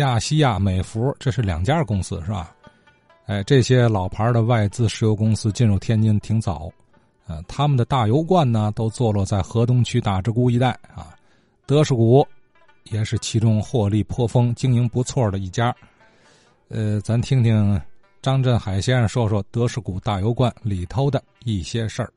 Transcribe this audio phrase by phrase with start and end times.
[0.00, 2.54] 亚细亚、美孚，这是两家公司是吧？
[3.26, 6.68] 哎，这些老牌的外资石油公司进入天津挺早，
[7.28, 11.14] 呃，他们的大油罐呢都坐落在河东区大直沽一带啊。
[11.64, 12.26] 德士古
[12.90, 15.72] 也是其中获利颇丰、经营不错的一家。
[16.68, 17.80] 呃，咱听听
[18.20, 22.12] 张振海先生说说德士古大油罐里头的一些事儿。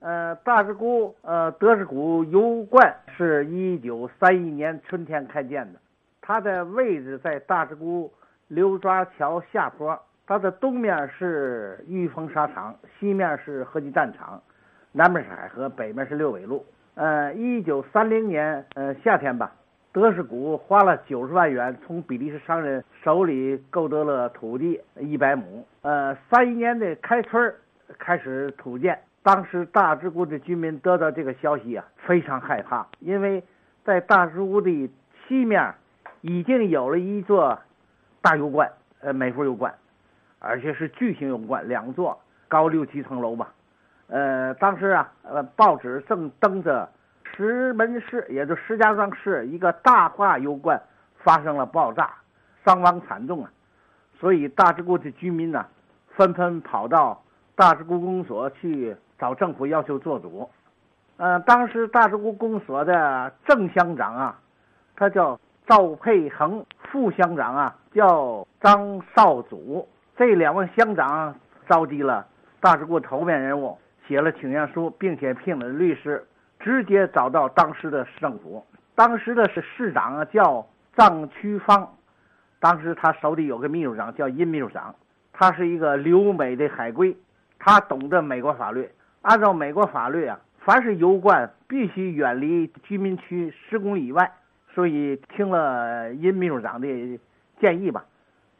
[0.00, 2.84] 呃，大直沽呃德士古油罐
[3.16, 5.80] 是一九三一年春天开建的，
[6.26, 8.12] 它的位置在大直沽
[8.48, 9.96] 刘庄桥下坡。
[10.26, 14.42] 它的东面是玉峰沙场，西面是河基蛋厂，
[14.90, 16.66] 南面是海河，北面是六纬路。
[16.96, 19.52] 呃，一九三零年呃夏天吧，
[19.92, 25.64] 德士古花了九十万元从比利时商人手里购得了土地一百亩。
[25.82, 27.54] 呃，三一年的开春
[27.96, 33.44] 开始土建，当时大直沽的居民得到这个消息啊，非常害怕，因为
[33.84, 34.90] 在大直沽的
[35.28, 35.72] 西面
[36.20, 37.58] 已经有了一座
[38.20, 39.74] 大油罐，呃，美孚油罐。
[40.38, 43.52] 而且是巨型油罐，两座，高六七层楼吧。
[44.08, 46.88] 呃，当时啊，呃，报纸正登着
[47.24, 50.80] 石门市，也就石家庄市一个大化油罐
[51.16, 52.10] 发生了爆炸，
[52.64, 53.50] 伤亡惨重啊。
[54.20, 55.66] 所以大直沽的居民呢，
[56.10, 57.20] 纷纷跑到
[57.56, 60.48] 大直沽公所去找政府要求做主。
[61.16, 64.38] 呃，当时大直沽公所的正乡长啊，
[64.94, 69.86] 他叫赵佩恒，副乡长啊叫张少祖。
[70.16, 71.34] 这两位乡长
[71.68, 72.24] 召集了
[72.60, 76.24] 大直沽头面人物，写了请愿书，并且聘了律师，
[76.60, 78.64] 直接找到当时的市政府。
[78.94, 81.92] 当时的是市长啊，叫臧屈芳，
[82.60, 84.94] 当时他手里有个秘书长叫殷秘书长，
[85.32, 87.16] 他是一个留美的海归，
[87.58, 88.88] 他懂得美国法律。
[89.22, 94.32] 按照美国法律啊，凡是油罐必须远离居民区十公里以外。
[94.76, 96.86] 所以听了殷秘书长的
[97.58, 98.04] 建议吧，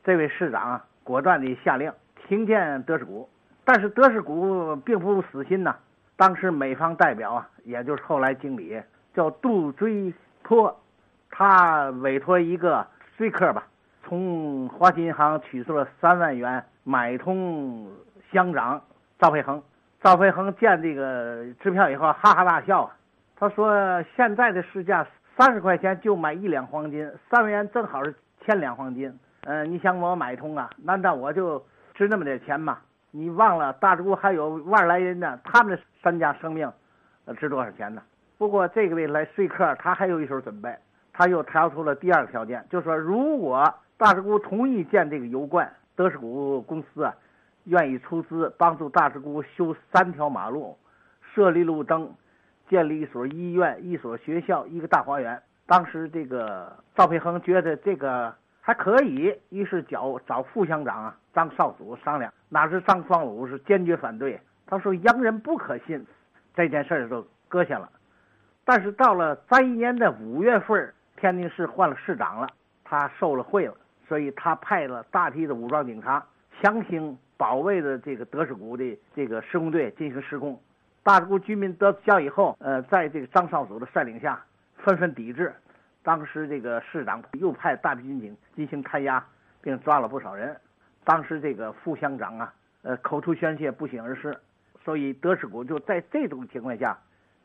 [0.03, 0.81] 这位市长。
[1.05, 1.92] 果断地下令
[2.27, 3.28] 停建德士古，
[3.64, 5.77] 但是德士古并不死心呐。
[6.17, 8.83] 当时美方代表啊，也就是后来经理
[9.14, 10.74] 叫杜追坡，
[11.30, 12.85] 他委托一个
[13.19, 13.64] 说客吧，
[14.02, 17.86] 从华信银行取出了三万元买通
[18.33, 18.83] 乡长
[19.19, 19.63] 赵培恒。
[20.02, 22.96] 赵培恒见这个支票以后哈哈大笑啊，
[23.36, 28.14] 他说：“现在的市价三十块钱就买一两黄金，三万元正好是
[28.45, 29.13] 千两黄金。”
[29.48, 30.69] 嗯，你想我买通啊？
[30.83, 31.64] 难道我就
[31.95, 32.79] 值那么点钱吗？
[33.13, 36.69] 你忘了大直沽还有万来人呢，他们的身家生命，
[37.39, 38.02] 值多少钱呢？
[38.39, 40.75] 不过这个位来说客，他还有一手准备，
[41.13, 47.14] 他又挑出了第二个条件，就说如果大直沽同意建这个油罐，德士古公司啊，
[47.64, 50.77] 愿意出资帮助大直沽修三条马路，
[51.33, 52.13] 设立路灯，
[52.68, 55.40] 建立一所医院、一所学校、一个大花园。
[55.66, 58.34] 当时这个赵培恒觉得这个。
[58.66, 64.40] 还可以，于是找找副乡长啊张少祖商量，哪知张双鲁是坚决反对。
[64.66, 66.04] 他说：“洋人不可信。”
[66.52, 67.88] 这件事儿就搁下了。
[68.64, 72.48] 但是到了三一年的五月份，天津市换了市长了，
[72.83, 73.74] 他受了贿了，
[74.08, 76.27] 所以他派了大批的武装警察，
[76.60, 80.60] 强行保卫着这个德士古的这个施工队进行施工。
[81.06, 84.42] 大直沽居民得知消以后，呃，在这个张少祖的率领下，
[84.78, 85.55] 纷纷抵制。
[86.02, 89.24] 当时这个市长又派大批军警进行看押，
[89.62, 90.56] 并抓了不少人。
[91.05, 92.52] 当时这个副乡长啊，
[92.83, 94.36] 呃，口吐鲜血，不省而逝。
[94.84, 96.98] 所以德士古就在这种情况下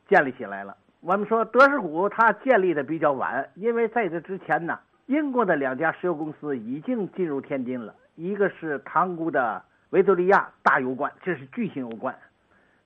[0.10, 0.76] 建立起来了。
[1.02, 12.12] 我们说德士古它建立的比较晚，因为在这之前呢，英国的两家石油公司已经进入天津了，一个是塘沽的维多利亚大油罐，这是巨型油罐；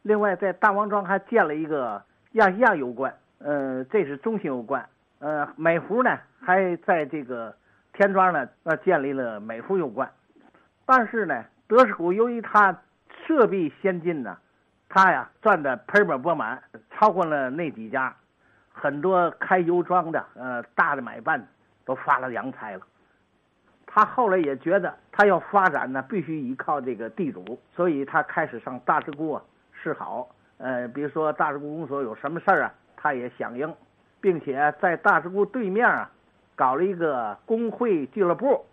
[0.05, 1.99] 另外在大王庄还建了一个
[2.33, 4.87] 亚细亚油罐，呃，这是中型油罐。
[5.17, 7.55] 呃，美孚呢还在这个
[7.91, 10.07] 田庄呢，呃，建立了美孚油罐。
[10.85, 12.79] 但是呢，德士古由于它
[13.25, 14.37] 设备先进呢，
[14.89, 16.61] 它呀赚的盆满钵满，
[16.91, 18.15] 超过了那几家，
[18.71, 21.43] 很多开油庄的，呃，大的买办
[21.83, 22.81] 都发了洋财了。
[23.87, 29.41] 他后来也觉得他要发展呢，必须依靠这个地主，所以他开始上大直沽啊
[29.85, 30.27] 示好。
[30.57, 33.71] 呃，比如说大石沽公所有什么事儿啊，他也响应。
[34.21, 36.09] 并且在大石沽对面啊，
[36.55, 38.65] 搞了一个工会俱乐部，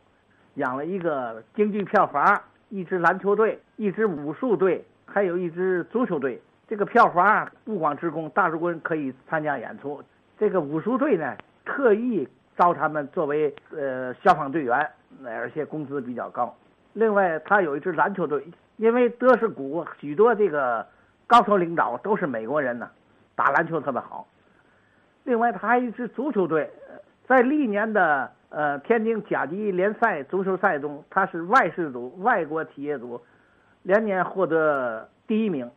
[0.54, 6.40] 养了一个京剧票房，一支篮球队，一支武术队，还有一支足球队。
[6.66, 10.02] 这个票房啊不光职工，大石沽人可以参加演出。
[10.38, 11.36] 这个武术队呢，
[11.66, 12.26] 特意
[12.56, 14.88] 招他们作为呃消防队员，
[15.26, 16.56] 而且工资比较高。
[16.94, 18.42] 另外，他有一支篮球队，
[18.78, 20.86] 因为德士古许多这个
[21.32, 22.90] 高层领导都是美国人呢，
[23.34, 24.28] 打篮球特别好。
[25.24, 26.70] 另外，他还一支足球队，
[27.26, 33.18] 在历年的呃，天津甲级联赛足球赛中，他是外事组、外国企业组
[33.82, 35.70] 连年获得第一名。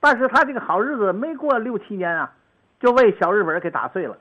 [0.00, 2.32] 但是他这个好日子没过六七年啊，
[2.80, 4.16] 就被小日本给打碎了。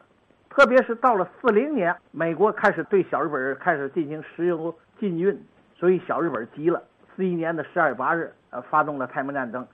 [0.49, 5.41] 特别是到了四零年，美国开始对小日本开始进行石油禁运，
[5.77, 6.83] 所以小日本急了。
[7.15, 9.65] 四一年的十二月八日，呃，发动了太平洋战争。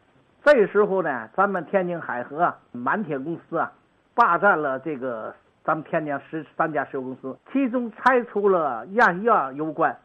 [0.44, 3.72] 这时候呢，咱们天津海河满铁公司啊，
[4.14, 5.34] 霸占了这个。
[5.62, 9.96] 咱们天津十三家石油公司，其中拆除了亚细亚油罐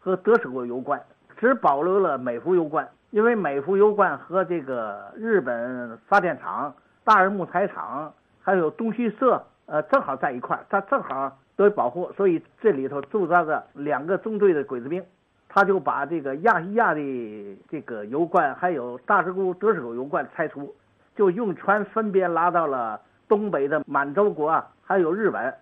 [0.00, 1.00] 和德士国油罐，
[1.36, 2.88] 只保留了美孚油罐。
[3.10, 6.74] 因为美孚油罐和这个日本发电厂、
[7.04, 15.04] 大日木材厂还有东西社，呃，正好在一块儿，它正好得保护，所以这里头驻扎着两个中队的鬼子兵，
[15.54, 20.74] 他就把这个亚细亚的这个油罐还有大石沽、德士古油罐拆除，
[21.14, 24.66] 就用船分别拉到了东北的满洲国啊。
[24.82, 25.52] 还有日本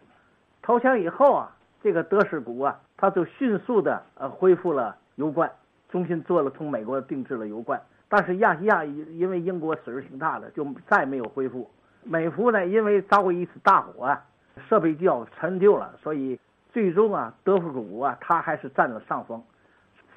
[0.63, 1.51] 投降以后啊，
[1.83, 5.51] 这个德士古啊，他就迅速的呃恢复了油罐，
[5.89, 7.81] 重新做了从美国定制了油罐。
[8.09, 11.69] 但是亚细亚因为英国损失挺大的，就再没有恢复。
[12.05, 14.25] 美孚呢，因为遭过一次大火啊，
[14.69, 16.39] 设备较陈旧了，所以
[16.73, 19.43] 最终啊，德士古啊，他还是占了上风。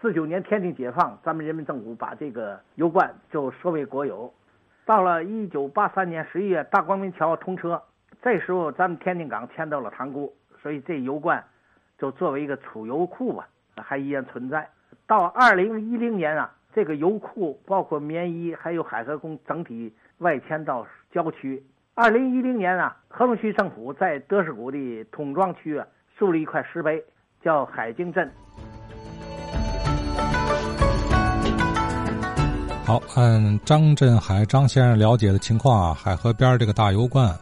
[0.04, 4.34] 四九年天津解放，咱们人民政府把这个油罐就收为国有。
[4.84, 7.82] 到了一九八三年十一月，大光明桥通车。
[8.22, 11.42] 这时候，咱们天津港迁到了塘沽，所以这油罐
[11.98, 13.48] 就作为一个储油库吧，
[13.78, 14.70] 还依然存在。
[15.08, 21.64] 到二零一零年啊，这个油库包括棉衣还有海河工整体外迁到郊区。
[21.94, 27.02] 二零一零年啊，河东区政府在德士古的桶庄区啊竖了一块石碑，
[27.42, 28.30] 叫海景镇。
[32.94, 37.36] 好，按张振海张先生了解的情况啊，海河边这个大油罐。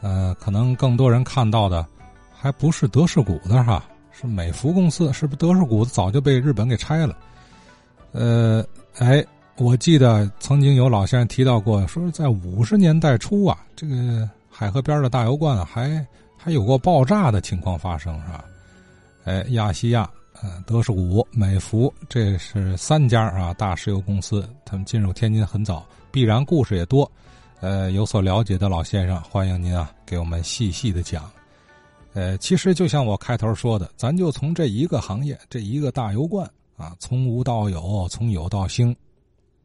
[0.00, 1.86] 呃，可能更多人看到的，
[2.34, 7.14] 还不是德士古的哈，是美孚公司，是不是德士古早就被日本给拆了？
[8.12, 8.64] 呃，
[8.96, 9.22] 哎，
[9.58, 16.06] 我记得曾经有老先生提到过，说在五十年代初啊，这个海河边的大油罐还
[16.38, 18.44] 还有过爆炸的情况发生，是吧？
[19.24, 20.08] 哎，亚细亚、
[20.42, 27.10] 呃，德士古、美孚，这是三家啊大石油公司，他们进入天津很早，必然故事也多。
[27.60, 31.30] 呃，有所了解的老先生，欢迎您啊，给我们细细的讲。
[32.12, 38.94] 呃，其实就像我开头说的，咱就从这一个行业，这一个大油罐啊，从无到有，从有到兴，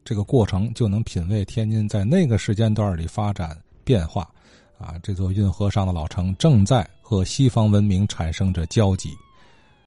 [0.05, 4.29] 这个过程就能品味天津在那个时间段里发展变化。
[4.77, 9.09] 啊，这座运河上的老城正在和西方文明产生着交集。